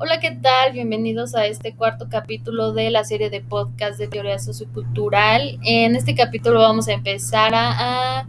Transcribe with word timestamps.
Hola, 0.00 0.20
¿qué 0.20 0.30
tal? 0.30 0.74
Bienvenidos 0.74 1.34
a 1.34 1.46
este 1.46 1.74
cuarto 1.74 2.06
capítulo 2.08 2.72
de 2.72 2.88
la 2.88 3.02
serie 3.02 3.30
de 3.30 3.40
podcast 3.40 3.98
de 3.98 4.06
teoría 4.06 4.38
sociocultural. 4.38 5.58
En 5.64 5.96
este 5.96 6.14
capítulo 6.14 6.60
vamos 6.60 6.86
a 6.86 6.92
empezar 6.92 7.52
a, 7.52 8.20
a 8.20 8.28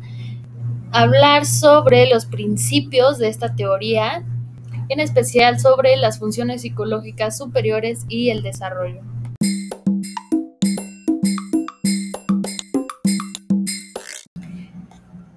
hablar 0.91 1.45
sobre 1.45 2.09
los 2.09 2.25
principios 2.25 3.19
de 3.19 3.27
esta 3.27 3.53
teoría, 3.53 4.23
en 4.89 4.99
especial 4.99 5.59
sobre 5.59 5.95
las 5.95 6.17
funciones 6.17 6.63
psicológicas 6.63 7.37
superiores 7.37 8.03
y 8.09 8.31
el 8.31 8.41
desarrollo. 8.41 9.03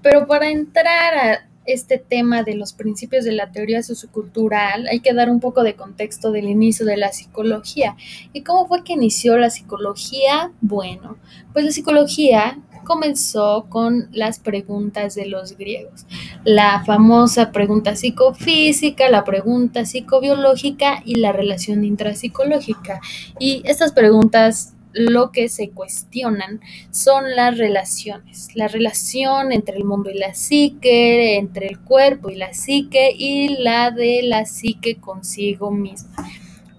Pero 0.01 0.27
para 0.27 0.49
entrar 0.49 1.15
a 1.15 1.52
este 1.65 1.99
tema 1.99 2.43
de 2.43 2.55
los 2.55 2.73
principios 2.73 3.25
de 3.25 3.33
la 3.33 3.53
teoría 3.53 3.83
sociocultural, 3.83 4.87
hay 4.89 5.01
que 5.01 5.15
dar 5.15 5.31
un 5.31 5.41
poco 5.41 5.63
de 5.63 5.75
contexto 5.75 6.33
del 6.33 6.49
inicio 6.49 6.87
de 6.87 6.97
la 6.97 7.13
psicología. 7.13 7.97
¿Y 8.33 8.43
cómo 8.43 8.67
fue 8.67 8.85
que 8.85 8.95
inició 8.95 9.39
la 9.39 9.51
psicología? 9.51 10.53
Bueno, 10.61 11.19
pues 11.53 11.65
la 11.65 11.71
psicología 11.71 12.59
comenzó 12.85 13.67
con 13.69 14.09
las 14.13 14.39
preguntas 14.39 15.15
de 15.15 15.27
los 15.27 15.57
griegos. 15.57 16.07
La 16.45 16.85
famosa 16.85 17.53
pregunta 17.53 17.97
psicofísica, 17.97 19.09
la 19.09 19.25
pregunta 19.25 19.85
psicobiológica 19.85 21.03
y 21.05 21.17
la 21.17 21.33
relación 21.33 21.85
intrapsicológica. 21.85 23.01
Y 23.39 23.63
estas 23.65 23.93
preguntas 23.93 24.75
lo 24.93 25.33
que 25.33 25.49
se 25.49 25.71
cuestionan 25.71 26.61
son 26.91 27.35
las 27.35 27.59
relaciones, 27.59 28.49
la 28.55 28.69
relación 28.69 29.53
entre 29.53 29.77
el 29.77 29.85
mundo 29.85 30.11
y 30.11 30.19
la 30.19 30.35
psique, 30.35 31.37
entre 31.37 31.67
el 31.67 31.81
cuerpo 31.81 32.31
y 32.31 32.37
la 32.37 32.53
psique 32.53 33.13
y 33.17 33.57
la 33.63 33.91
de 33.91 34.23
la 34.23 34.45
psique 34.45 34.97
consigo 34.97 35.71
misma. 35.71 36.15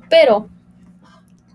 Pero 0.10 0.50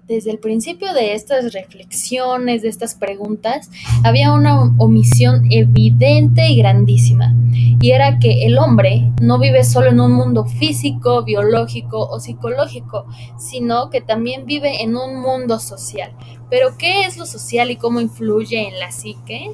desde 0.08 0.30
el 0.30 0.38
principio 0.38 0.94
de 0.94 1.12
estas 1.12 1.52
reflexiones, 1.52 2.62
de 2.62 2.68
estas 2.68 2.94
preguntas, 2.94 3.70
había 4.04 4.32
una 4.32 4.62
omisión 4.78 5.46
evidente 5.50 6.48
y 6.48 6.56
grandísima, 6.56 7.34
y 7.52 7.90
era 7.90 8.18
que 8.18 8.46
el 8.46 8.56
hombre 8.56 9.12
no 9.20 9.38
vive 9.38 9.64
solo 9.64 9.90
en 9.90 10.00
un 10.00 10.12
mundo 10.12 10.46
físico, 10.46 11.24
biológico 11.24 12.08
o 12.08 12.20
psicológico, 12.20 13.04
sino 13.38 13.90
que 13.90 14.00
también 14.00 14.46
vive 14.46 14.82
en 14.82 14.96
un 14.96 15.20
mundo 15.20 15.60
social. 15.60 16.12
Pero, 16.50 16.76
¿qué 16.78 17.02
es 17.02 17.16
lo 17.16 17.26
social 17.26 17.70
y 17.70 17.76
cómo 17.76 18.00
influye 18.00 18.68
en 18.68 18.78
la 18.78 18.90
psique? 18.90 19.52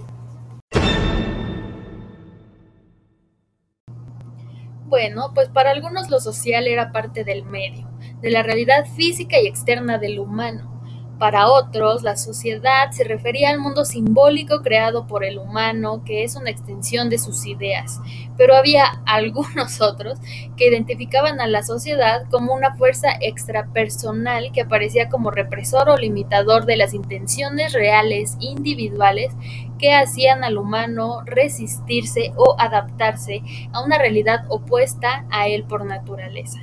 Bueno, 4.87 5.33
pues 5.35 5.49
para 5.49 5.71
algunos 5.71 6.09
lo 6.11 6.21
social 6.21 6.67
era 6.67 6.93
parte 6.93 7.25
del 7.25 7.45
medio 7.45 7.89
de 8.21 8.31
la 8.31 8.43
realidad 8.43 8.87
física 8.87 9.41
y 9.41 9.47
externa 9.47 9.99
del 9.99 10.19
humano. 10.19 10.74
Para 11.19 11.49
otros, 11.49 12.03
la 12.03 12.17
sociedad 12.17 12.91
se 12.91 13.05
refería 13.05 13.51
al 13.51 13.61
mundo 13.61 13.85
simbólico 13.85 14.63
creado 14.63 15.07
por 15.07 15.25
el 15.25 15.39
humano, 15.39 16.03
que 16.05 16.25
es 16.25 16.35
una 16.35 16.51
extensión 16.51 17.09
de 17.09 17.19
sus 17.19 17.47
ideas, 17.47 18.01
pero 18.37 18.57
había 18.57 18.85
algunos 19.07 19.81
otros 19.81 20.19
que 20.57 20.69
identificaban 20.69 21.41
a 21.41 21.47
la 21.47 21.63
sociedad 21.63 22.25
como 22.31 22.53
una 22.53 22.75
fuerza 22.75 23.09
extrapersonal 23.21 24.51
que 24.53 24.63
aparecía 24.63 25.09
como 25.09 25.31
represor 25.31 25.89
o 25.89 25.97
limitador 25.97 26.67
de 26.67 26.77
las 26.77 26.95
intenciones 26.95 27.73
reales 27.73 28.37
individuales 28.41 29.33
que 29.79 29.95
hacían 29.95 30.43
al 30.43 30.59
humano 30.59 31.23
resistirse 31.27 32.33
o 32.37 32.57
adaptarse 32.59 33.43
a 33.73 33.85
una 33.85 33.99
realidad 33.99 34.47
opuesta 34.49 35.27
a 35.31 35.47
él 35.47 35.63
por 35.65 35.85
naturaleza. 35.85 36.61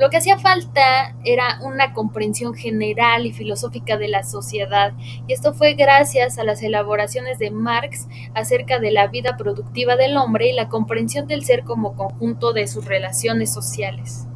Lo 0.00 0.08
que 0.08 0.16
hacía 0.16 0.38
falta 0.38 1.14
era 1.26 1.58
una 1.60 1.92
comprensión 1.92 2.54
general 2.54 3.26
y 3.26 3.34
filosófica 3.34 3.98
de 3.98 4.08
la 4.08 4.22
sociedad, 4.22 4.94
y 5.28 5.34
esto 5.34 5.52
fue 5.52 5.74
gracias 5.74 6.38
a 6.38 6.44
las 6.44 6.62
elaboraciones 6.62 7.38
de 7.38 7.50
Marx 7.50 8.08
acerca 8.34 8.78
de 8.78 8.92
la 8.92 9.08
vida 9.08 9.36
productiva 9.36 9.96
del 9.96 10.16
hombre 10.16 10.48
y 10.48 10.54
la 10.54 10.70
comprensión 10.70 11.26
del 11.26 11.44
ser 11.44 11.64
como 11.64 11.96
conjunto 11.96 12.54
de 12.54 12.66
sus 12.66 12.86
relaciones 12.86 13.52
sociales. 13.52 14.26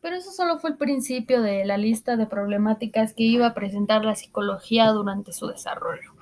Pero 0.00 0.14
eso 0.14 0.30
solo 0.30 0.60
fue 0.60 0.70
el 0.70 0.76
principio 0.76 1.42
de 1.42 1.64
la 1.64 1.76
lista 1.76 2.16
de 2.16 2.26
problemáticas 2.26 3.12
que 3.12 3.24
iba 3.24 3.48
a 3.48 3.54
presentar 3.54 4.04
la 4.04 4.14
psicología 4.14 4.86
durante 4.90 5.32
su 5.32 5.48
desarrollo. 5.48 6.12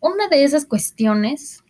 Una 0.00 0.26
de 0.26 0.42
esas 0.42 0.66
cuestiones 0.66 1.63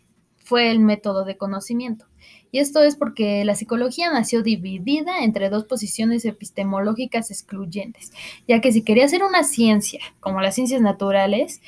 fue 0.44 0.70
el 0.70 0.78
método 0.78 1.24
de 1.24 1.36
conocimiento. 1.36 2.06
Y 2.52 2.60
esto 2.60 2.82
es 2.82 2.94
porque 2.94 3.44
la 3.44 3.56
psicología 3.56 4.12
nació 4.12 4.42
dividida 4.42 5.24
entre 5.24 5.50
dos 5.50 5.64
posiciones 5.64 6.24
epistemológicas 6.24 7.32
excluyentes, 7.32 8.12
ya 8.46 8.60
que 8.60 8.70
si 8.70 8.82
quería 8.82 9.08
ser 9.08 9.24
una 9.24 9.42
ciencia, 9.42 10.00
como 10.20 10.40
las 10.40 10.54
ciencias 10.54 10.80
naturales, 10.80 11.60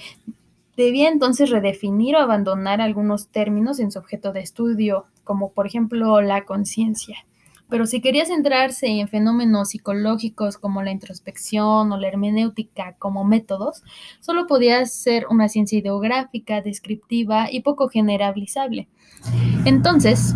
debía 0.76 1.08
entonces 1.08 1.50
redefinir 1.50 2.14
o 2.14 2.20
abandonar 2.20 2.80
algunos 2.80 3.28
términos 3.28 3.80
en 3.80 3.90
su 3.90 3.98
objeto 3.98 4.32
de 4.32 4.40
estudio, 4.40 5.06
como 5.24 5.50
por 5.50 5.66
ejemplo 5.66 6.20
la 6.20 6.44
conciencia. 6.44 7.26
Pero 7.68 7.86
si 7.86 8.00
quería 8.00 8.24
centrarse 8.24 8.86
en 8.86 9.08
fenómenos 9.08 9.70
psicológicos 9.70 10.56
como 10.56 10.82
la 10.82 10.92
introspección 10.92 11.90
o 11.90 11.98
la 11.98 12.08
hermenéutica 12.08 12.94
como 12.98 13.24
métodos, 13.24 13.82
solo 14.20 14.46
podía 14.46 14.84
ser 14.86 15.26
una 15.30 15.48
ciencia 15.48 15.78
ideográfica, 15.78 16.62
descriptiva 16.62 17.50
y 17.50 17.60
poco 17.60 17.88
generalizable. 17.88 18.88
Entonces, 19.64 20.34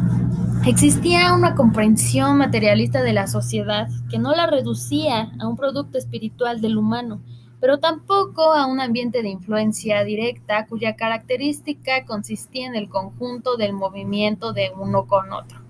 Existía 0.67 1.33
una 1.33 1.55
comprensión 1.55 2.37
materialista 2.37 3.03
de 3.03 3.15
la 3.15 3.27
sociedad 3.27 3.89
que 4.11 4.19
no 4.19 4.35
la 4.35 4.47
reducía 4.47 5.33
a 5.41 5.49
un 5.49 5.57
producto 5.57 5.97
espiritual 5.97 6.61
del 6.61 6.77
humano, 6.77 7.23
pero 7.61 7.81
tampoco 7.81 8.53
a 8.53 8.67
un 8.67 8.79
ambiente 8.79 9.23
de 9.23 9.31
influencia 9.31 10.05
directa 10.05 10.67
cuya 10.67 10.97
característica 10.97 12.05
consistía 12.05 12.67
en 12.67 12.77
el 12.77 12.91
conjunto 12.91 13.57
del 13.57 13.73
movimiento 13.73 14.53
de 14.53 14.71
uno 14.79 15.07
con 15.07 15.33
otro. 15.33 15.70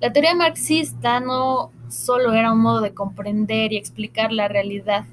La 0.00 0.12
teoría 0.12 0.34
marxista 0.34 1.20
no 1.20 1.70
solo 1.88 2.32
era 2.32 2.52
un 2.52 2.60
modo 2.60 2.80
de 2.80 2.94
comprender 2.94 3.72
y 3.72 3.76
explicar 3.76 4.32
la 4.32 4.48
realidad, 4.48 5.04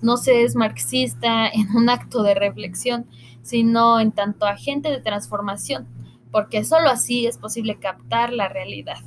no 0.00 0.16
se 0.16 0.42
es 0.42 0.54
marxista 0.54 1.48
en 1.52 1.74
un 1.76 1.88
acto 1.88 2.22
de 2.22 2.34
reflexión, 2.34 3.06
sino 3.42 4.00
en 4.00 4.12
tanto 4.12 4.46
agente 4.46 4.90
de 4.90 5.00
transformación 5.00 5.86
porque 6.32 6.64
sólo 6.64 6.88
así 6.88 7.26
es 7.26 7.36
posible 7.36 7.76
captar 7.76 8.32
la 8.32 8.48
realidad. 8.48 8.98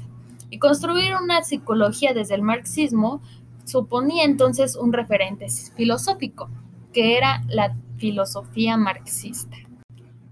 Y 0.51 0.59
construir 0.59 1.15
una 1.21 1.43
psicología 1.43 2.13
desde 2.13 2.35
el 2.35 2.43
marxismo 2.43 3.21
suponía 3.65 4.23
entonces 4.23 4.75
un 4.75 4.93
referente 4.93 5.47
filosófico, 5.75 6.49
que 6.93 7.17
era 7.17 7.43
la 7.47 7.75
filosofía 7.97 8.77
marxista. 8.77 9.57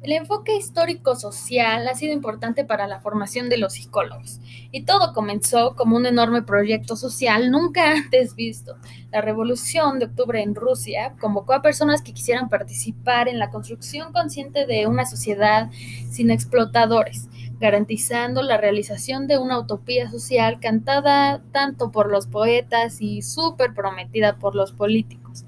El 0.03 0.11
enfoque 0.11 0.57
histórico-social 0.57 1.87
ha 1.87 1.95
sido 1.95 2.11
importante 2.11 2.65
para 2.65 2.87
la 2.87 2.99
formación 2.99 3.47
de 3.47 3.57
los 3.57 3.71
psicólogos, 3.71 4.41
y 4.69 4.83
todo 4.83 5.13
comenzó 5.13 5.77
como 5.77 5.95
un 5.95 6.05
enorme 6.05 6.41
proyecto 6.41 6.97
social 6.97 7.49
nunca 7.49 7.89
antes 7.95 8.35
visto. 8.35 8.75
La 9.13 9.21
Revolución 9.21 9.99
de 9.99 10.07
Octubre 10.07 10.41
en 10.41 10.55
Rusia 10.55 11.15
convocó 11.21 11.53
a 11.53 11.61
personas 11.61 12.01
que 12.01 12.11
quisieran 12.11 12.49
participar 12.49 13.29
en 13.29 13.39
la 13.39 13.49
construcción 13.49 14.11
consciente 14.11 14.65
de 14.65 14.87
una 14.87 15.05
sociedad 15.05 15.69
sin 16.11 16.31
explotadores, 16.31 17.29
garantizando 17.61 18.43
la 18.43 18.57
realización 18.57 19.25
de 19.27 19.37
una 19.37 19.57
utopía 19.57 20.11
social 20.11 20.59
cantada 20.59 21.41
tanto 21.53 21.91
por 21.91 22.11
los 22.11 22.27
poetas 22.27 22.97
y 22.99 23.21
súper 23.21 23.73
prometida 23.73 24.35
por 24.35 24.53
los 24.53 24.73
políticos, 24.73 25.45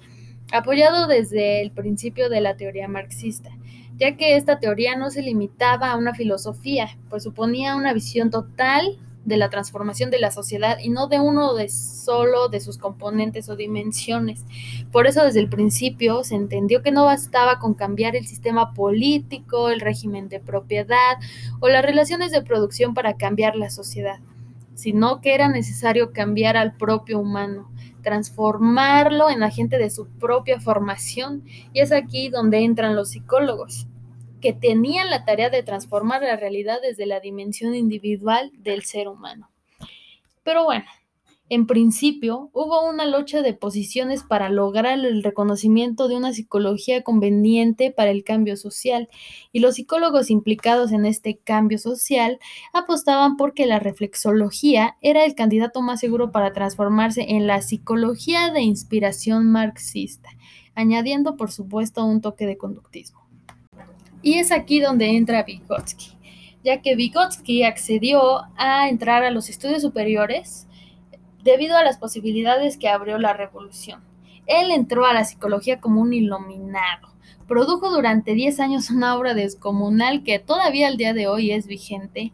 apoyado 0.53 1.07
desde 1.07 1.61
el 1.61 1.71
principio 1.71 2.29
de 2.29 2.39
la 2.39 2.55
teoría 2.55 2.87
marxista 2.87 3.51
ya 3.97 4.17
que 4.17 4.35
esta 4.35 4.59
teoría 4.59 4.95
no 4.95 5.09
se 5.09 5.21
limitaba 5.21 5.91
a 5.91 5.97
una 5.97 6.13
filosofía, 6.13 6.97
pues 7.09 7.23
suponía 7.23 7.75
una 7.75 7.93
visión 7.93 8.29
total 8.29 8.97
de 9.25 9.37
la 9.37 9.49
transformación 9.49 10.11
de 10.11 10.19
la 10.19 10.31
sociedad 10.31 10.77
y 10.81 10.89
no 10.89 11.07
de 11.07 11.19
uno 11.19 11.55
de 11.55 11.67
solo 11.69 12.47
de 12.47 12.59
sus 12.59 12.77
componentes 12.77 13.49
o 13.49 13.55
dimensiones. 13.55 14.45
Por 14.91 15.07
eso 15.07 15.23
desde 15.23 15.39
el 15.39 15.49
principio 15.49 16.23
se 16.23 16.35
entendió 16.35 16.83
que 16.83 16.91
no 16.91 17.05
bastaba 17.05 17.59
con 17.59 17.73
cambiar 17.73 18.15
el 18.15 18.27
sistema 18.27 18.73
político, 18.73 19.69
el 19.69 19.79
régimen 19.79 20.29
de 20.29 20.39
propiedad 20.39 21.17
o 21.59 21.69
las 21.69 21.83
relaciones 21.83 22.31
de 22.31 22.43
producción 22.43 22.93
para 22.93 23.17
cambiar 23.17 23.55
la 23.55 23.71
sociedad, 23.71 24.19
sino 24.75 25.21
que 25.21 25.33
era 25.33 25.47
necesario 25.47 26.13
cambiar 26.13 26.57
al 26.57 26.75
propio 26.75 27.19
humano, 27.19 27.71
transformarlo 28.03 29.29
en 29.29 29.41
agente 29.41 29.77
de 29.77 29.89
su 29.89 30.07
propia 30.07 30.59
formación 30.59 31.43
y 31.73 31.79
es 31.79 31.91
aquí 31.91 32.29
donde 32.29 32.59
entran 32.59 32.95
los 32.95 33.09
psicólogos 33.09 33.87
que 34.41 34.53
tenían 34.53 35.09
la 35.09 35.25
tarea 35.25 35.49
de 35.49 35.63
transformar 35.63 36.21
la 36.21 36.35
realidad 36.35 36.77
desde 36.81 37.07
la 37.07 37.19
dimensión 37.19 37.73
individual 37.73 38.51
del 38.59 38.83
ser 38.83 39.07
humano. 39.07 39.49
Pero 40.43 40.65
bueno, 40.65 40.85
En 41.47 41.67
principio, 41.67 42.49
hubo 42.53 42.89
una 42.89 43.05
lucha 43.05 43.43
de 43.43 43.53
posiciones 43.53 44.23
para 44.23 44.49
lograr 44.49 44.97
el 44.97 45.21
reconocimiento 45.21 46.07
de 46.07 46.15
una 46.15 46.33
psicología 46.33 47.03
conveniente 47.03 47.91
para 47.91 48.09
el 48.09 48.23
cambio 48.23 48.57
social, 48.57 49.09
y 49.51 49.59
los 49.59 49.75
psicólogos 49.75 50.31
implicados 50.31 50.91
en 50.91 51.05
este 51.05 51.37
cambio 51.37 51.77
social 51.77 52.39
apostaban 52.73 53.37
por 53.37 53.53
que 53.53 53.67
la 53.67 53.77
reflexología 53.77 54.97
era 55.01 55.23
el 55.23 55.35
candidato 55.35 55.83
más 55.83 55.99
seguro 55.99 56.31
para 56.31 56.51
transformarse 56.51 57.23
en 57.29 57.45
la 57.45 57.61
psicología 57.61 58.51
de 58.51 58.61
inspiración 58.61 59.51
marxista, 59.51 60.29
añadiendo 60.73 61.37
por 61.37 61.51
supuesto 61.51 62.03
un 62.05 62.21
toque 62.21 62.47
de 62.47 62.57
conductismo. 62.57 63.19
Y 64.23 64.39
es 64.39 64.51
aquí 64.51 64.79
donde 64.79 65.15
entra 65.15 65.43
Vygotsky, 65.43 66.17
ya 66.63 66.81
que 66.81 66.95
Vygotsky 66.95 67.61
accedió 67.61 68.41
a 68.57 68.89
entrar 68.89 69.23
a 69.23 69.29
los 69.29 69.47
estudios 69.51 69.83
superiores 69.83 70.65
debido 71.45 71.77
a 71.77 71.83
las 71.83 71.99
posibilidades 71.99 72.75
que 72.75 72.89
abrió 72.89 73.19
la 73.19 73.31
revolución. 73.33 74.01
Él 74.47 74.71
entró 74.71 75.05
a 75.05 75.13
la 75.13 75.25
psicología 75.25 75.79
como 75.79 76.01
un 76.01 76.11
iluminado. 76.11 77.09
Produjo 77.47 77.91
durante 77.91 78.33
10 78.33 78.59
años 78.59 78.89
una 78.89 79.15
obra 79.15 79.35
descomunal 79.35 80.23
que 80.23 80.39
todavía 80.39 80.87
al 80.87 80.97
día 80.97 81.13
de 81.13 81.27
hoy 81.27 81.51
es 81.51 81.67
vigente 81.67 82.33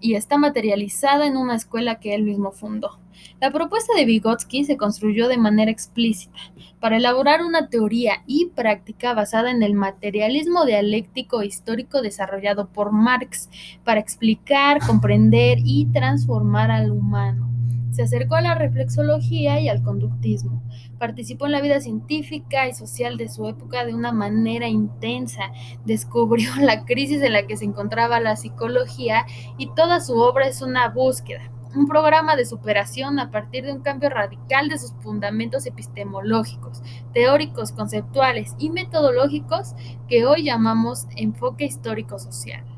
y 0.00 0.14
está 0.14 0.38
materializada 0.38 1.26
en 1.26 1.36
una 1.36 1.54
escuela 1.54 2.00
que 2.00 2.14
él 2.14 2.22
mismo 2.22 2.50
fundó. 2.50 2.98
La 3.40 3.50
propuesta 3.50 3.92
de 3.94 4.06
Vygotsky 4.06 4.64
se 4.64 4.78
construyó 4.78 5.28
de 5.28 5.36
manera 5.36 5.70
explícita 5.70 6.38
para 6.80 6.96
elaborar 6.96 7.42
una 7.42 7.68
teoría 7.68 8.22
y 8.26 8.46
práctica 8.46 9.12
basada 9.12 9.50
en 9.50 9.62
el 9.62 9.74
materialismo 9.74 10.64
dialéctico 10.64 11.42
histórico 11.42 12.00
desarrollado 12.00 12.68
por 12.68 12.90
Marx 12.90 13.50
para 13.84 14.00
explicar, 14.00 14.78
comprender 14.86 15.58
y 15.62 15.84
transformar 15.92 16.70
al 16.70 16.90
humano. 16.90 17.59
Se 17.90 18.02
acercó 18.02 18.36
a 18.36 18.40
la 18.40 18.54
reflexología 18.54 19.60
y 19.60 19.68
al 19.68 19.82
conductismo. 19.82 20.62
Participó 20.98 21.46
en 21.46 21.52
la 21.52 21.60
vida 21.60 21.80
científica 21.80 22.68
y 22.68 22.74
social 22.74 23.16
de 23.16 23.28
su 23.28 23.46
época 23.48 23.84
de 23.84 23.94
una 23.94 24.12
manera 24.12 24.68
intensa. 24.68 25.50
Descubrió 25.84 26.50
la 26.60 26.84
crisis 26.84 27.22
en 27.22 27.32
la 27.32 27.46
que 27.46 27.56
se 27.56 27.64
encontraba 27.64 28.20
la 28.20 28.36
psicología 28.36 29.26
y 29.58 29.72
toda 29.74 30.00
su 30.00 30.16
obra 30.18 30.46
es 30.46 30.62
una 30.62 30.88
búsqueda, 30.88 31.50
un 31.74 31.86
programa 31.86 32.36
de 32.36 32.46
superación 32.46 33.18
a 33.18 33.30
partir 33.30 33.64
de 33.64 33.72
un 33.72 33.80
cambio 33.80 34.08
radical 34.08 34.68
de 34.68 34.78
sus 34.78 34.92
fundamentos 35.00 35.66
epistemológicos, 35.66 36.82
teóricos, 37.12 37.72
conceptuales 37.72 38.54
y 38.58 38.70
metodológicos 38.70 39.74
que 40.08 40.26
hoy 40.26 40.44
llamamos 40.44 41.06
enfoque 41.16 41.64
histórico-social. 41.64 42.69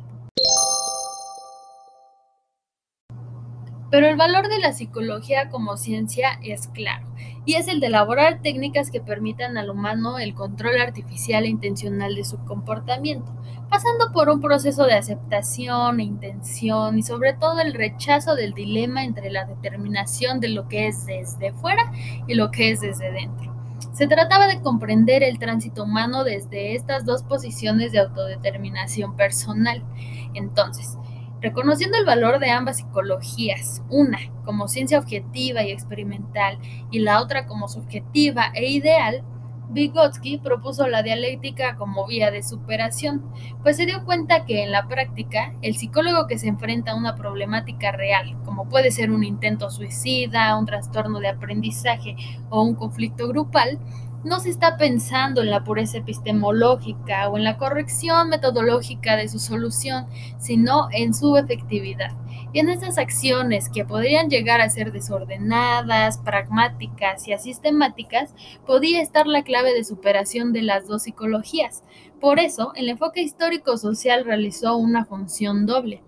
Pero 3.93 4.09
el 4.09 4.17
valor 4.17 4.49
de 4.49 4.59
la 4.59 4.73
psicología 4.73 5.51
como 5.51 5.77
ciencia 5.77 6.39
es 6.43 6.67
claro, 6.69 7.07
y 7.45 7.57
es 7.57 7.69
el 7.69 7.79
de 7.79 7.89
elaborar 7.89 8.41
técnicas 8.41 8.91
que 8.91 9.03
permitan 9.03 9.59
al 9.59 9.69
humano 9.69 10.19
el 10.19 10.33
control 10.33 10.81
artificial 10.81 11.45
e 11.45 11.49
intencional 11.49 12.15
de 12.15 12.25
su 12.25 12.39
comportamiento, 12.47 13.31
pasando 13.69 14.11
por 14.11 14.31
un 14.31 14.41
proceso 14.41 14.87
de 14.87 14.95
aceptación 14.95 16.01
e 16.01 16.05
intención 16.05 16.97
y 16.97 17.03
sobre 17.03 17.35
todo 17.35 17.61
el 17.61 17.75
rechazo 17.75 18.35
del 18.35 18.55
dilema 18.55 19.05
entre 19.05 19.31
la 19.31 19.45
determinación 19.45 20.41
de 20.41 20.49
lo 20.49 20.69
que 20.69 20.87
es 20.87 21.05
desde 21.05 21.53
fuera 21.53 21.93
y 22.27 22.33
lo 22.33 22.51
que 22.51 22.71
es 22.71 22.81
desde 22.81 23.13
dentro. 23.13 23.55
Se 23.93 24.07
trataba 24.07 24.47
de 24.47 24.63
comprender 24.63 25.23
el 25.23 25.39
tránsito 25.39 25.85
humano 25.85 26.25
desde 26.25 26.77
estas 26.77 27.05
dos 27.05 27.25
posiciones 27.25 27.93
de 27.93 27.99
autodeterminación 27.99 29.17
personal. 29.17 29.85
Entonces, 30.33 30.97
reconociendo 31.43 31.99
el 31.99 32.07
valor 32.07 32.39
de 32.39 32.51
ambas 32.51 32.79
psicologías, 32.79 33.83
una 33.91 34.19
como 34.45 34.69
ciencia 34.69 34.99
objetiva 34.99 35.63
y 35.63 35.73
experimental 35.73 36.59
y 36.91 37.01
la 37.01 37.21
otra 37.21 37.47
como 37.47 37.69
subjetiva 37.69 38.53
e 38.55 38.71
ideal, 38.71 39.25
Vygotsky 39.71 40.39
propuso 40.39 40.87
la 40.87 41.03
dialéctica 41.03 41.77
como 41.77 42.07
vía 42.07 42.31
de 42.31 42.43
superación, 42.43 43.25
pues 43.63 43.77
se 43.77 43.87
dio 43.87 44.05
cuenta 44.05 44.45
que 44.45 44.63
en 44.63 44.71
la 44.71 44.87
práctica 44.87 45.55
el 45.63 45.77
psicólogo 45.77 46.27
que 46.27 46.39
se 46.39 46.49
enfrenta 46.49 46.93
a 46.93 46.97
una 46.97 47.15
problemática 47.15 47.91
real, 47.91 48.37
como 48.45 48.69
puede 48.69 48.91
ser 48.91 49.11
un 49.11 49.25
intento 49.25 49.71
suicida, 49.71 50.57
un 50.59 50.67
trastorno 50.67 51.21
de 51.21 51.29
aprendizaje 51.29 52.17
o 52.51 52.63
un 52.63 52.75
conflicto 52.75 53.29
grupal, 53.29 53.79
no 54.25 54.41
se 54.41 54.51
está 54.51 54.77
pensando 54.77 55.43
en 55.43 55.51
la 55.51 55.65
pureza 55.65 55.99
epistemológica 55.99 57.29
o 57.29 57.37
en 57.37 57.45
la 57.45 57.57
corrección 57.57 58.29
metodológica 58.29 59.17
de 59.17 59.29
su 59.29 59.39
solución, 59.39 60.07
sino 60.39 60.89
en 60.93 61.13
su 61.13 61.37
efectividad. 61.37 62.13
Y 62.53 62.61
en 62.61 62.69
esas 62.69 62.99
acciones 62.99 63.69
que 63.69 63.85
podrían 63.85 64.29
llegar 64.29 64.61
a 64.61 64.69
ser 64.69 64.93
desordenadas, 64.93 66.19
pragmáticas 66.19 67.27
y 67.27 67.33
asistemáticas, 67.33 68.35
podía 68.67 69.01
estar 69.01 69.27
la 69.27 69.43
clave 69.43 69.73
de 69.73 69.85
superación 69.85 70.53
de 70.53 70.63
las 70.63 70.87
dos 70.87 71.05
psicologías. 71.05 71.83
Por 72.21 72.39
eso, 72.39 72.73
el 72.77 72.89
enfoque 72.89 73.23
histórico-social 73.23 74.25
realizó 74.25 74.77
una 74.77 75.05
función 75.05 75.67
doble. 75.67 76.03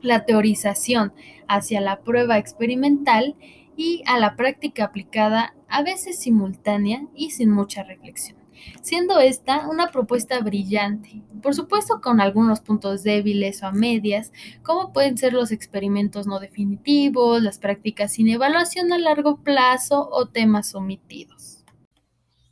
La 0.00 0.24
teorización 0.24 1.12
hacia 1.48 1.80
la 1.80 2.00
prueba 2.00 2.38
experimental 2.38 3.34
y 3.76 4.02
a 4.06 4.18
la 4.18 4.36
práctica 4.36 4.84
aplicada, 4.84 5.54
a 5.68 5.82
veces 5.82 6.18
simultánea 6.18 7.06
y 7.14 7.30
sin 7.30 7.50
mucha 7.50 7.82
reflexión, 7.82 8.38
siendo 8.82 9.18
esta 9.20 9.68
una 9.68 9.90
propuesta 9.90 10.40
brillante, 10.40 11.22
por 11.42 11.54
supuesto 11.54 12.00
con 12.00 12.20
algunos 12.20 12.60
puntos 12.60 13.02
débiles 13.02 13.62
o 13.62 13.66
a 13.66 13.72
medias, 13.72 14.32
como 14.62 14.92
pueden 14.92 15.18
ser 15.18 15.32
los 15.32 15.52
experimentos 15.52 16.26
no 16.26 16.40
definitivos, 16.40 17.42
las 17.42 17.58
prácticas 17.58 18.12
sin 18.14 18.28
evaluación 18.28 18.92
a 18.92 18.98
largo 18.98 19.38
plazo 19.42 20.08
o 20.10 20.26
temas 20.26 20.74
omitidos. 20.74 21.64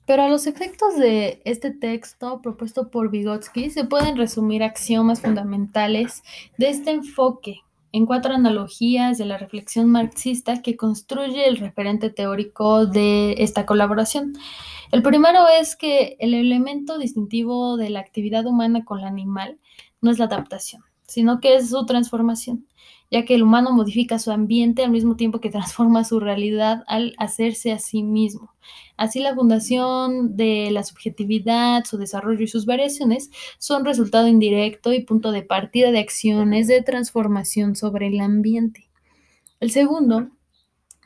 Pero 0.07 0.23
a 0.23 0.29
los 0.29 0.47
efectos 0.47 0.97
de 0.97 1.43
este 1.45 1.73
texto 1.73 2.41
propuesto 2.41 2.91
por 2.91 3.11
Vygotsky 3.11 3.71
se 3.71 3.85
pueden 3.85 4.17
resumir 4.17 4.63
axiomas 4.63 5.21
fundamentales 5.21 6.23
de 6.59 6.69
este 6.69 6.93
enfoque 6.93 7.66
en 7.93 8.07
cuatro 8.07 8.35
analogías 8.35 9.19
de 9.19 9.25
la 9.25 9.39
reflexión 9.39 9.91
marxista 9.91 10.63
que 10.63 10.77
construye 10.77 11.49
el 11.49 11.57
referente 11.57 12.11
teórico 12.11 12.87
de 12.87 13.35
esta 13.39 13.67
colaboración. 13.67 14.35
El 14.93 15.03
primero 15.03 15.49
es 15.49 15.77
que 15.77 16.17
el 16.21 16.35
elemento 16.35 16.99
distintivo 16.99 17.77
de 17.77 17.91
la 17.91 18.01
actividad 18.01 18.47
humana 18.47 18.85
con 18.85 19.01
la 19.01 19.09
animal 19.09 19.59
no 20.01 20.11
es 20.11 20.19
la 20.19 20.27
adaptación, 20.27 20.83
sino 21.07 21.41
que 21.41 21.57
es 21.57 21.71
su 21.71 21.87
transformación, 21.87 22.67
ya 23.11 23.25
que 23.25 23.35
el 23.35 23.43
humano 23.43 23.73
modifica 23.73 24.19
su 24.19 24.31
ambiente 24.31 24.83
al 24.83 24.91
mismo 24.91 25.17
tiempo 25.17 25.41
que 25.41 25.51
transforma 25.51 26.05
su 26.05 26.21
realidad 26.21 26.85
al 26.87 27.15
hacerse 27.19 27.73
a 27.73 27.79
sí 27.79 28.03
mismo. 28.03 28.55
Así 28.97 29.21
la 29.21 29.35
fundación 29.35 30.37
de 30.37 30.71
la 30.71 30.83
subjetividad, 30.83 31.85
su 31.85 31.99
desarrollo 31.99 32.43
y 32.43 32.49
sus 32.49 32.67
variaciones 32.67 33.31
son 33.59 33.85
resultado 33.85 34.27
indirecto 34.27 34.93
y 34.93 35.05
punto 35.05 35.33
de 35.33 35.43
partida 35.43 35.91
de 35.91 35.99
acciones 35.99 36.67
de 36.67 36.83
transformación 36.83 37.77
sobre 37.77 38.09
el 38.09 38.21
ambiente. 38.21 38.89
El 39.61 39.71
segundo 39.71 40.29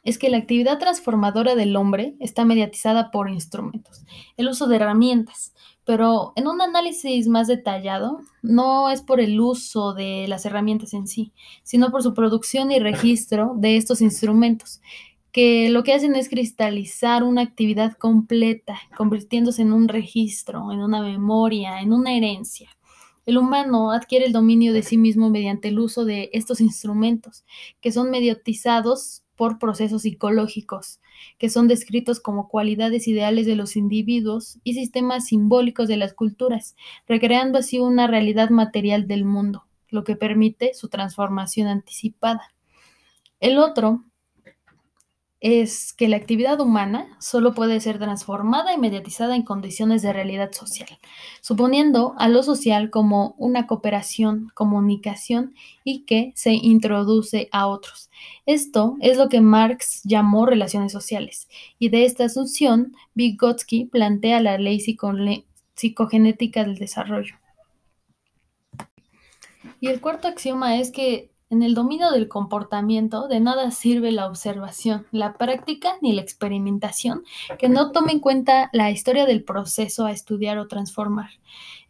es 0.03 0.19
que 0.19 0.31
la 0.31 0.38
actividad 0.38 0.79
transformadora 0.79 1.55
del 1.55 1.76
hombre 1.76 2.14
está 2.20 2.44
mediatizada 2.44 3.11
por 3.11 3.29
instrumentos, 3.29 4.05
el 4.36 4.48
uso 4.48 4.67
de 4.67 4.77
herramientas, 4.77 5.53
pero 5.91 6.32
en 6.37 6.47
un 6.47 6.63
análisis 6.63 7.27
más 7.27 7.49
detallado, 7.49 8.20
no 8.43 8.91
es 8.91 9.03
por 9.03 9.19
el 9.19 9.41
uso 9.41 9.93
de 9.93 10.27
las 10.29 10.47
herramientas 10.47 10.94
en 10.94 11.09
sí, 11.09 11.32
sino 11.65 11.91
por 11.91 12.05
su 12.05 12.15
producción 12.15 12.70
y 12.70 12.79
registro 12.79 13.55
de 13.56 13.77
estos 13.77 14.01
instrumentos, 14.01 14.81
que 15.32 15.69
lo 15.69 15.82
que 15.82 15.93
hacen 15.93 16.15
es 16.15 16.29
cristalizar 16.29 17.25
una 17.25 17.43
actividad 17.43 17.97
completa, 17.97 18.79
convirtiéndose 18.97 19.63
en 19.63 19.73
un 19.73 19.89
registro, 19.89 20.70
en 20.70 20.79
una 20.79 21.03
memoria, 21.03 21.81
en 21.81 21.93
una 21.93 22.17
herencia. 22.17 22.70
El 23.27 23.37
humano 23.37 23.91
adquiere 23.91 24.27
el 24.27 24.32
dominio 24.32 24.73
de 24.73 24.85
sí 24.85 24.97
mismo 24.97 25.29
mediante 25.29 25.67
el 25.67 25.81
uso 25.81 26.05
de 26.05 26.31
estos 26.32 26.61
instrumentos, 26.61 27.44
que 27.81 27.91
son 27.91 28.13
mediotizados 28.13 29.25
por 29.41 29.59
procesos 29.59 30.03
psicológicos, 30.03 31.01
que 31.39 31.49
son 31.49 31.67
descritos 31.67 32.20
como 32.20 32.47
cualidades 32.47 33.09
ideales 33.09 33.47
de 33.47 33.56
los 33.56 33.75
individuos 33.75 34.59
y 34.65 34.75
sistemas 34.75 35.29
simbólicos 35.29 35.89
de 35.89 35.97
las 35.97 36.13
culturas, 36.13 36.77
recreando 37.09 37.59
así 37.59 37.79
una 37.79 38.06
realidad 38.06 38.51
material 38.51 39.06
del 39.06 39.25
mundo, 39.25 39.65
lo 39.89 40.05
que 40.05 40.15
permite 40.15 40.75
su 40.75 40.91
transformación 40.91 41.69
anticipada. 41.69 42.53
El 43.41 43.56
otro 43.56 44.05
es 45.41 45.94
que 45.94 46.09
la 46.09 46.17
actividad 46.17 46.61
humana 46.61 47.17
solo 47.19 47.55
puede 47.55 47.81
ser 47.81 47.99
transformada 47.99 48.75
y 48.75 48.79
mediatizada 48.79 49.35
en 49.35 49.43
condiciones 49.43 50.03
de 50.03 50.13
realidad 50.13 50.53
social, 50.53 50.99
suponiendo 51.41 52.15
a 52.19 52.29
lo 52.29 52.43
social 52.43 52.91
como 52.91 53.35
una 53.39 53.67
cooperación, 53.67 54.51
comunicación 54.55 55.55
y 55.82 56.05
que 56.05 56.32
se 56.37 56.53
introduce 56.53 57.49
a 57.53 57.69
otros. 57.69 58.11
Esto 58.44 58.97
es 59.01 59.17
lo 59.17 59.31
que 59.31 59.41
Marx 59.41 60.03
llamó 60.05 60.44
relaciones 60.44 60.93
sociales, 60.93 61.49
y 61.79 61.89
de 61.89 62.05
esta 62.05 62.25
asunción 62.25 62.94
Vygotsky 63.15 63.87
plantea 63.87 64.41
la 64.41 64.59
ley 64.59 64.79
psicogenética 65.75 66.65
del 66.65 66.77
desarrollo. 66.77 67.37
Y 69.81 69.89
el 69.89 70.03
cuarto 70.03 70.29
axioma 70.29 70.77
es 70.79 70.91
que 70.91 71.31
En 71.50 71.64
el 71.64 71.74
dominio 71.74 72.12
del 72.12 72.28
comportamiento, 72.28 73.26
de 73.26 73.40
nada 73.40 73.72
sirve 73.72 74.12
la 74.12 74.28
observación, 74.28 75.08
la 75.10 75.32
práctica 75.32 75.94
ni 76.00 76.12
la 76.12 76.22
experimentación 76.22 77.24
que 77.58 77.69
no 77.69 77.90
tome 77.90 78.12
en 78.12 78.20
cuenta 78.20 78.70
la 78.72 78.92
historia 78.92 79.26
del 79.26 79.42
proceso 79.42 80.06
a 80.06 80.12
estudiar 80.12 80.58
o 80.58 80.69
transformar. 80.69 81.30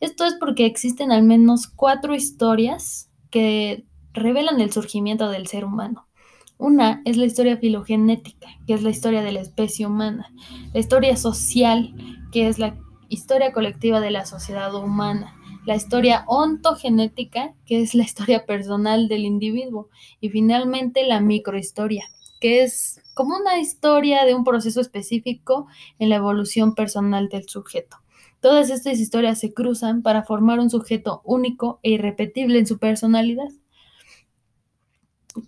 Esto 0.00 0.24
es 0.24 0.34
porque 0.40 0.64
existen 0.64 1.12
al 1.12 1.24
menos 1.24 1.66
cuatro 1.66 2.14
historias 2.14 3.10
que 3.28 3.84
revelan 4.14 4.62
el 4.62 4.72
surgimiento 4.72 5.28
del 5.28 5.46
ser 5.46 5.66
humano. 5.66 6.08
Una 6.56 7.02
es 7.04 7.18
la 7.18 7.26
historia 7.26 7.58
filogenética, 7.58 8.48
que 8.66 8.72
es 8.72 8.82
la 8.82 8.90
historia 8.90 9.22
de 9.22 9.32
la 9.32 9.40
especie 9.40 9.86
humana, 9.86 10.32
la 10.72 10.80
historia 10.80 11.18
social, 11.18 11.94
que 12.32 12.48
es 12.48 12.58
la 12.58 12.78
historia 13.10 13.52
colectiva 13.52 14.00
de 14.00 14.10
la 14.10 14.24
sociedad 14.24 14.74
humana, 14.74 15.34
la 15.66 15.76
historia 15.76 16.24
ontogenética, 16.26 17.54
que 17.66 17.80
es 17.82 17.94
la 17.94 18.04
historia 18.04 18.46
personal 18.46 19.08
del 19.08 19.24
individuo, 19.24 19.88
y 20.20 20.30
finalmente 20.30 21.06
la 21.06 21.20
microhistoria, 21.20 22.04
que 22.40 22.62
es 22.62 23.00
como 23.14 23.36
una 23.36 23.58
historia 23.58 24.24
de 24.24 24.34
un 24.34 24.44
proceso 24.44 24.80
específico 24.80 25.66
en 25.98 26.08
la 26.08 26.16
evolución 26.16 26.74
personal 26.74 27.28
del 27.28 27.48
sujeto. 27.48 27.98
Todas 28.40 28.70
estas 28.70 28.98
historias 28.98 29.38
se 29.38 29.52
cruzan 29.52 30.02
para 30.02 30.22
formar 30.22 30.60
un 30.60 30.70
sujeto 30.70 31.20
único 31.24 31.78
e 31.82 31.90
irrepetible 31.90 32.58
en 32.58 32.66
su 32.66 32.78
personalidad. 32.78 33.50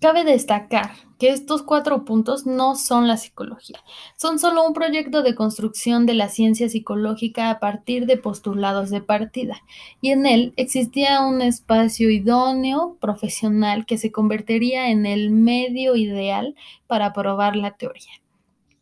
Cabe 0.01 0.25
destacar 0.25 0.93
que 1.19 1.31
estos 1.31 1.63
cuatro 1.63 2.05
puntos 2.05 2.47
no 2.47 2.77
son 2.77 3.09
la 3.09 3.17
psicología, 3.17 3.83
son 4.17 4.39
solo 4.39 4.65
un 4.65 4.75
proyecto 4.75 5.23
de 5.23 5.35
construcción 5.35 6.07
de 6.07 6.15
la 6.15 6.29
ciencia 6.29 6.69
psicológica 6.69 7.51
a 7.51 7.59
partir 7.59 8.07
de 8.07 8.17
postulados 8.17 8.91
de 8.91 9.01
partida, 9.01 9.61
y 10.01 10.11
en 10.11 10.27
él 10.27 10.53
existía 10.57 11.21
un 11.21 11.43
espacio 11.43 12.11
idóneo, 12.11 12.97
profesional, 13.01 13.85
que 13.85 13.99
se 13.99 14.13
convertiría 14.13 14.91
en 14.91 15.05
el 15.05 15.31
medio 15.31 15.97
ideal 15.97 16.55
para 16.87 17.13
probar 17.13 17.57
la 17.57 17.73
teoría, 17.73 18.13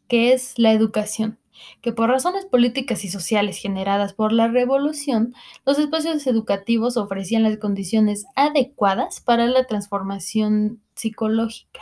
que 0.07 0.35
es 0.35 0.59
la 0.59 0.73
educación 0.73 1.40
que 1.81 1.93
por 1.93 2.11
razones 2.11 2.47
políticas 2.47 3.05
y 3.05 3.09
sociales 3.09 3.59
generadas 3.59 4.13
por 4.13 4.33
la 4.33 4.49
revolución, 4.49 5.35
los 5.65 5.79
espacios 5.79 6.27
educativos 6.27 6.97
ofrecían 6.97 7.43
las 7.43 7.59
condiciones 7.59 8.27
adecuadas 8.37 9.21
para 9.21 9.47
la 9.47 9.67
transformación 9.67 10.81
psicológica. 10.95 11.81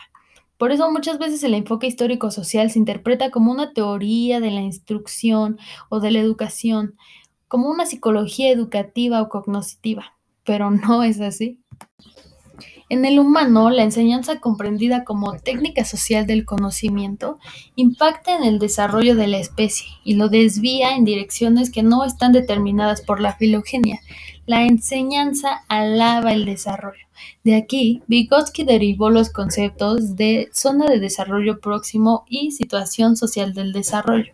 Por 0.59 0.73
eso 0.73 0.91
muchas 0.91 1.19
veces 1.19 1.43
el 1.45 1.55
enfoque 1.55 1.87
histórico-social 1.87 2.71
se 2.71 2.81
interpreta 2.81 3.31
como 3.31 3.53
una 3.53 3.73
teoría 3.73 4.41
de 4.41 4.51
la 4.51 4.61
instrucción 4.61 5.59
o 5.89 6.01
de 6.01 6.11
la 6.11 6.19
educación, 6.19 6.97
como 7.47 7.71
una 7.71 7.87
psicología 7.87 8.51
educativa 8.51 9.23
o 9.23 9.29
cognoscitiva, 9.29 10.17
pero 10.45 10.71
no 10.71 11.05
es 11.05 11.21
así. 11.21 11.61
En 12.91 13.05
el 13.05 13.19
humano, 13.19 13.69
la 13.69 13.83
enseñanza 13.83 14.41
comprendida 14.41 15.05
como 15.05 15.35
técnica 15.39 15.85
social 15.85 16.27
del 16.27 16.47
conocimiento 16.47 17.39
impacta 17.77 18.35
en 18.37 18.45
el 18.45 18.59
desarrollo 18.59 19.15
de 19.15 19.27
la 19.27 19.39
especie 19.39 19.89
y 20.05 20.15
lo 20.15 20.31
desvía 20.31 20.97
en 20.97 21.05
direcciones 21.05 21.71
que 21.71 21.83
no 21.83 22.05
están 22.05 22.33
determinadas 22.33 23.03
por 23.03 23.21
la 23.21 23.35
filogenia. 23.35 24.01
La 24.47 24.65
enseñanza 24.65 25.65
alaba 25.69 26.33
el 26.33 26.47
desarrollo. 26.47 27.05
De 27.45 27.57
aquí, 27.57 28.03
Vygotsky 28.07 28.65
derivó 28.65 29.11
los 29.11 29.31
conceptos 29.31 30.17
de 30.17 30.49
zona 30.53 30.87
de 30.87 30.99
desarrollo 30.99 31.61
próximo 31.61 32.25
y 32.29 32.53
situación 32.53 33.17
social 33.17 33.53
del 33.53 33.73
desarrollo, 33.73 34.33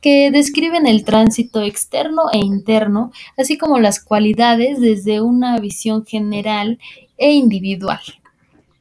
que 0.00 0.30
describen 0.30 0.86
el 0.86 1.04
tránsito 1.04 1.62
externo 1.62 2.24
e 2.32 2.38
interno, 2.38 3.10
así 3.36 3.58
como 3.58 3.80
las 3.80 3.98
cualidades 3.98 4.80
desde 4.80 5.20
una 5.20 5.58
visión 5.58 6.04
general 6.04 6.78
e 7.18 7.32
individual. 7.32 8.00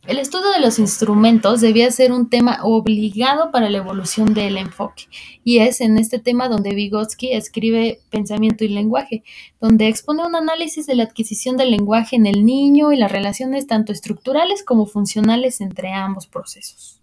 El 0.07 0.19
estudio 0.19 0.49
de 0.51 0.61
los 0.61 0.79
instrumentos 0.79 1.59
debía 1.59 1.91
ser 1.91 2.13
un 2.13 2.29
tema 2.29 2.59
obligado 2.63 3.51
para 3.51 3.69
la 3.69 3.79
evolución 3.79 4.33
del 4.33 4.55
enfoque, 4.55 5.03
y 5.43 5.59
es 5.59 5.81
en 5.81 5.97
este 5.97 6.17
tema 6.17 6.47
donde 6.47 6.73
Vygotsky 6.73 7.33
escribe 7.33 7.99
Pensamiento 8.09 8.63
y 8.63 8.69
lenguaje, 8.69 9.23
donde 9.59 9.89
expone 9.89 10.25
un 10.25 10.37
análisis 10.37 10.87
de 10.87 10.95
la 10.95 11.03
adquisición 11.03 11.57
del 11.57 11.71
lenguaje 11.71 12.15
en 12.15 12.25
el 12.25 12.45
niño 12.45 12.93
y 12.93 12.97
las 12.97 13.11
relaciones 13.11 13.67
tanto 13.67 13.91
estructurales 13.91 14.63
como 14.63 14.85
funcionales 14.85 15.59
entre 15.59 15.91
ambos 15.91 16.25
procesos. 16.25 17.01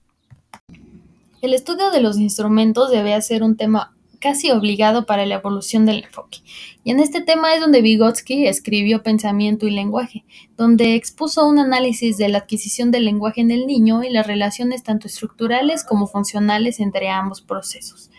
El 1.42 1.52
estudio 1.52 1.90
de 1.90 2.00
los 2.00 2.18
instrumentos 2.18 2.90
debía 2.90 3.20
ser 3.20 3.42
un 3.42 3.58
tema 3.58 3.93
casi 4.24 4.50
obligado 4.50 5.04
para 5.04 5.26
la 5.26 5.34
evolución 5.34 5.84
del 5.84 6.04
enfoque. 6.04 6.38
Y 6.82 6.90
en 6.92 6.98
este 6.98 7.20
tema 7.20 7.52
es 7.52 7.60
donde 7.60 7.82
Vygotsky 7.82 8.46
escribió 8.46 9.02
Pensamiento 9.02 9.66
y 9.66 9.70
lenguaje, 9.70 10.24
donde 10.56 10.94
expuso 10.94 11.46
un 11.46 11.58
análisis 11.58 12.16
de 12.16 12.30
la 12.30 12.38
adquisición 12.38 12.90
del 12.90 13.04
lenguaje 13.04 13.42
en 13.42 13.50
el 13.50 13.66
niño 13.66 14.02
y 14.02 14.08
las 14.08 14.26
relaciones 14.26 14.82
tanto 14.82 15.08
estructurales 15.08 15.84
como 15.84 16.06
funcionales 16.06 16.80
entre 16.80 17.10
ambos 17.10 17.42
procesos. 17.42 18.10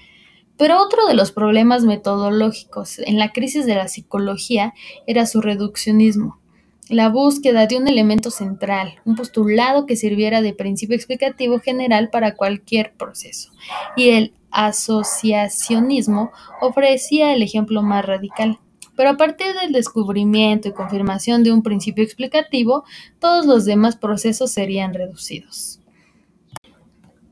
Pero 0.57 0.79
otro 0.79 1.07
de 1.07 1.15
los 1.15 1.31
problemas 1.31 1.85
metodológicos 1.85 2.99
en 2.99 3.17
la 3.17 3.31
crisis 3.31 3.65
de 3.65 3.73
la 3.73 3.87
psicología 3.87 4.75
era 5.07 5.25
su 5.25 5.41
reduccionismo, 5.41 6.39
la 6.87 7.09
búsqueda 7.09 7.65
de 7.65 7.77
un 7.77 7.87
elemento 7.87 8.29
central, 8.29 8.99
un 9.05 9.15
postulado 9.15 9.87
que 9.87 9.95
sirviera 9.95 10.43
de 10.43 10.53
principio 10.53 10.95
explicativo 10.95 11.59
general 11.59 12.11
para 12.11 12.35
cualquier 12.35 12.93
proceso, 12.93 13.49
y 13.97 14.09
el 14.09 14.33
asociacionismo 14.55 16.31
ofrecía 16.61 17.33
el 17.33 17.43
ejemplo 17.43 17.83
más 17.83 18.05
radical. 18.05 18.59
Pero 18.95 19.11
a 19.11 19.17
partir 19.17 19.47
del 19.61 19.73
descubrimiento 19.73 20.69
y 20.69 20.73
confirmación 20.73 21.43
de 21.43 21.51
un 21.51 21.61
principio 21.61 22.03
explicativo, 22.03 22.85
todos 23.19 23.45
los 23.45 23.65
demás 23.65 23.97
procesos 23.97 24.51
serían 24.51 24.93
reducidos. 24.93 25.81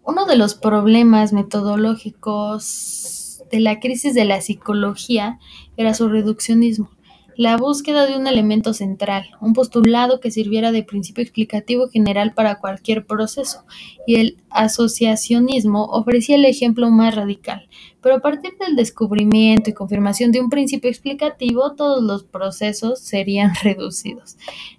Uno 0.04 0.26
de 0.26 0.36
los 0.36 0.56
problemas 0.56 1.32
metodológicos 1.32 3.42
de 3.50 3.62
la 3.62 3.80
crisis 3.80 4.14
de 4.14 4.26
la 4.26 4.42
psicología 4.42 5.40
era 5.78 5.94
su 5.94 6.10
reduccionismo 6.10 6.90
la 7.36 7.58
búsqueda 7.58 8.06
de 8.06 8.18
un 8.18 8.28
elemento 8.28 8.74
central, 8.74 9.26
un 9.42 9.54
postulado 9.54 10.20
que 10.20 10.32
sirviera 10.32 10.72
de 10.72 10.84
principio 10.84 11.24
explicativo 11.24 11.88
general 11.90 12.34
para 12.34 12.60
cualquier 12.60 13.06
proceso, 13.06 13.66
y 14.06 14.16
el 14.16 14.38
asociacionismo 14.50 15.86
ofrecía 15.86 16.36
el 16.36 16.46
ejemplo 16.46 16.90
más 16.92 17.16
radical. 17.16 17.68
Pero 18.02 18.16
a 18.16 18.20
partir 18.20 18.52
del 18.60 18.76
descubrimiento 18.76 19.70
y 19.70 19.74
confirmación 19.74 20.32
de 20.32 20.42
un 20.42 20.50
principio 20.50 20.90
explicativo, 20.90 21.74
todos 21.74 22.04
los 22.04 22.24
procesos 22.24 23.00
serían 23.00 23.54
reducidos. 23.64 24.38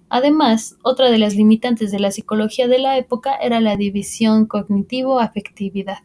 Además, 0.09 0.77
otra 0.83 1.09
de 1.09 1.17
las 1.17 1.35
limitantes 1.35 1.91
de 1.91 1.99
la 1.99 2.11
psicología 2.11 2.67
de 2.67 2.79
la 2.79 2.97
época 2.97 3.35
era 3.35 3.59
la 3.59 3.75
división 3.75 4.45
cognitivo-afectividad. 4.45 5.99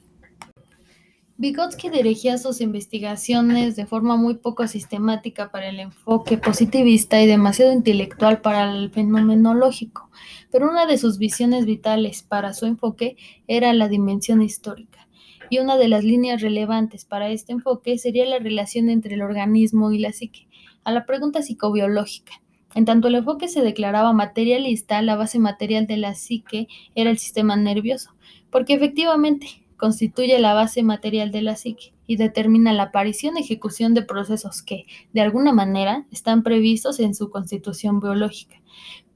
Vygotsky 1.41 1.89
dirigía 1.89 2.37
sus 2.37 2.61
investigaciones 2.61 3.75
de 3.75 3.87
forma 3.87 4.19
muy 4.19 4.35
poco 4.35 4.69
sistemática 4.69 5.51
para 5.51 5.71
el 5.71 5.81
enfoque 5.81 6.37
positivista 6.37 7.19
y 7.23 7.27
demasiado 7.27 7.73
intelectual 7.73 8.43
para 8.43 8.71
el 8.71 8.91
fenomenológico, 8.91 10.11
pero 10.53 10.69
una 10.69 10.85
de 10.85 10.99
sus 10.99 11.17
visiones 11.17 11.65
vitales 11.65 12.23
para 12.23 12.53
su 12.53 12.67
enfoque 12.67 13.17
era 13.47 13.73
la 13.73 13.89
dimensión 13.89 14.43
histórica, 14.43 15.09
y 15.49 15.61
una 15.61 15.79
de 15.79 15.89
las 15.89 16.05
líneas 16.05 16.43
relevantes 16.43 17.07
para 17.07 17.31
este 17.31 17.53
enfoque 17.53 17.97
sería 17.97 18.27
la 18.27 18.39
relación 18.39 18.91
entre 18.91 19.15
el 19.15 19.23
organismo 19.23 19.93
y 19.93 19.99
la 19.99 20.13
psique, 20.13 20.47
a 20.85 20.93
la 20.93 21.07
pregunta 21.07 21.41
psicobiológica. 21.41 22.35
En 22.75 22.85
tanto 22.85 23.09
el 23.09 23.15
enfoque 23.15 23.49
se 23.49 23.63
declaraba 23.63 24.13
materialista, 24.13 25.01
la 25.01 25.17
base 25.17 25.39
material 25.39 25.87
de 25.87 25.97
la 25.97 26.15
psique 26.15 26.69
era 26.95 27.09
el 27.09 27.17
sistema 27.17 27.57
nervioso, 27.57 28.11
porque 28.51 28.75
efectivamente 28.75 29.60
constituye 29.81 30.39
la 30.39 30.53
base 30.53 30.83
material 30.83 31.33
de 31.33 31.43
la 31.43 31.57
psique 31.57 31.95
y 32.07 32.17
determina 32.17 32.73
la 32.73 32.85
aparición 32.85 33.37
y 33.37 33.41
ejecución 33.41 33.95
de 33.95 34.03
procesos 34.03 34.63
que, 34.63 34.85
de 35.15 35.23
alguna 35.23 35.53
manera, 35.53 36.07
están 36.13 36.43
previstos 36.43 37.01
en 37.01 37.15
su 37.15 37.31
constitución 37.31 37.99
biológica. 37.99 38.61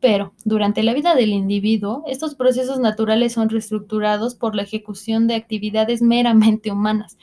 Pero, 0.01 0.33
durante 0.45 0.83
la 0.83 0.95
vida 0.95 1.15
del 1.15 1.31
individuo, 1.31 2.03
estos 2.07 2.35
procesos 2.35 2.81
naturales 2.81 3.35
son 3.35 3.51
reestructurados 3.51 4.35
por 4.35 4.55
la 4.55 4.63
ejecución 4.63 5.27
de 5.27 5.35
actividades 5.35 6.01
meramente 6.01 6.73
humanas, 6.73 7.19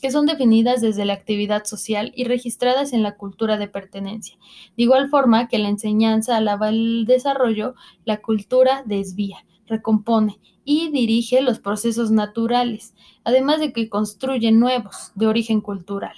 que 0.00 0.12
son 0.12 0.26
definidas 0.26 0.80
desde 0.80 1.04
la 1.04 1.14
actividad 1.14 1.64
social 1.64 2.12
y 2.14 2.24
registradas 2.24 2.92
en 2.92 3.02
la 3.02 3.16
cultura 3.16 3.56
de 3.56 3.68
pertenencia. 3.68 4.36
De 4.76 4.84
igual 4.84 5.08
forma 5.08 5.48
que 5.48 5.58
la 5.58 5.68
enseñanza 5.68 6.36
alaba 6.36 6.68
el 6.68 7.06
desarrollo, 7.06 7.74
la 8.04 8.18
cultura 8.20 8.84
desvía, 8.86 9.44
recompone 9.66 10.38
y 10.64 10.90
dirige 10.90 11.40
los 11.42 11.58
procesos 11.58 12.10
naturales, 12.10 12.94
además 13.24 13.60
de 13.60 13.72
que 13.72 13.88
construye 13.88 14.52
nuevos 14.52 15.12
de 15.14 15.26
origen 15.26 15.60
cultural, 15.60 16.14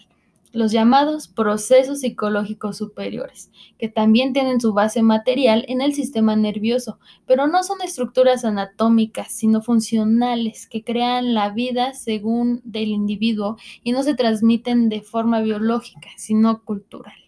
los 0.53 0.73
llamados 0.73 1.29
procesos 1.29 2.01
psicológicos 2.01 2.79
superiores, 2.79 3.51
que 3.79 3.89
también 3.89 4.33
tienen 4.33 4.61
su 4.61 4.73
base 4.73 5.03
material 5.03 5.65
en 5.69 5.81
el 5.81 5.93
sistema 5.93 6.37
nervioso, 6.37 6.99
pero 7.27 7.47
no 7.47 7.63
son 7.63 7.83
estructuras 7.83 8.45
anatómicas, 8.45 9.33
sino 9.33 9.61
funcionales, 9.61 10.67
que 10.67 10.83
crean 10.83 11.35
la 11.35 11.51
vida 11.51 11.93
según 11.93 12.63
del 12.65 12.89
individuo 12.89 13.57
y 13.83 13.93
no 13.93 14.03
se 14.03 14.15
transmiten 14.15 14.89
de 14.89 15.03
forma 15.03 15.41
biológica, 15.41 16.09
sino 16.17 16.63
cultural. 16.65 17.26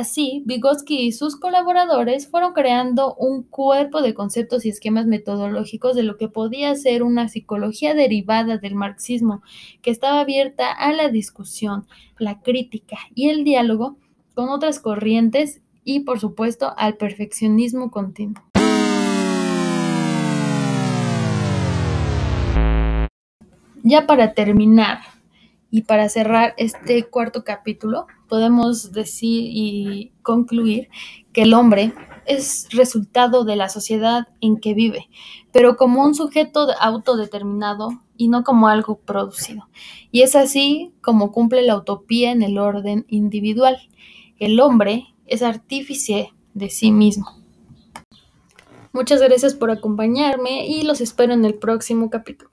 Así, 0.00 0.42
Vygotsky 0.46 0.98
y 0.98 1.12
sus 1.12 1.36
colaboradores 1.36 2.26
fueron 2.26 2.54
creando 2.54 3.14
un 3.16 3.42
cuerpo 3.42 4.00
de 4.00 4.14
conceptos 4.14 4.64
y 4.64 4.70
esquemas 4.70 5.04
metodológicos 5.04 5.94
de 5.94 6.02
lo 6.02 6.16
que 6.16 6.26
podía 6.26 6.74
ser 6.74 7.02
una 7.02 7.28
psicología 7.28 7.92
derivada 7.92 8.56
del 8.56 8.74
marxismo, 8.74 9.42
que 9.82 9.90
estaba 9.90 10.20
abierta 10.20 10.72
a 10.72 10.90
la 10.94 11.10
discusión, 11.10 11.86
la 12.18 12.40
crítica 12.40 12.96
y 13.14 13.28
el 13.28 13.44
diálogo 13.44 13.98
con 14.32 14.48
otras 14.48 14.80
corrientes 14.80 15.60
y, 15.84 16.00
por 16.00 16.18
supuesto, 16.18 16.72
al 16.78 16.96
perfeccionismo 16.96 17.90
continuo. 17.90 18.42
Ya 23.82 24.06
para 24.06 24.32
terminar 24.32 25.00
y 25.70 25.82
para 25.82 26.08
cerrar 26.08 26.54
este 26.56 27.04
cuarto 27.04 27.44
capítulo, 27.44 28.06
podemos 28.28 28.92
decir 28.92 29.44
y 29.44 30.12
concluir 30.22 30.88
que 31.32 31.42
el 31.42 31.54
hombre 31.54 31.92
es 32.26 32.68
resultado 32.70 33.44
de 33.44 33.56
la 33.56 33.68
sociedad 33.68 34.28
en 34.40 34.58
que 34.58 34.74
vive, 34.74 35.08
pero 35.52 35.76
como 35.76 36.04
un 36.04 36.14
sujeto 36.14 36.68
autodeterminado 36.80 38.02
y 38.16 38.28
no 38.28 38.44
como 38.44 38.68
algo 38.68 38.98
producido. 38.98 39.68
Y 40.10 40.22
es 40.22 40.36
así 40.36 40.92
como 41.00 41.32
cumple 41.32 41.62
la 41.62 41.76
utopía 41.76 42.32
en 42.32 42.42
el 42.42 42.58
orden 42.58 43.06
individual. 43.08 43.78
El 44.38 44.60
hombre 44.60 45.14
es 45.26 45.42
artífice 45.42 46.32
de 46.54 46.70
sí 46.70 46.92
mismo. 46.92 47.40
Muchas 48.92 49.22
gracias 49.22 49.54
por 49.54 49.70
acompañarme 49.70 50.66
y 50.66 50.82
los 50.82 51.00
espero 51.00 51.32
en 51.32 51.44
el 51.44 51.54
próximo 51.54 52.10
capítulo. 52.10 52.50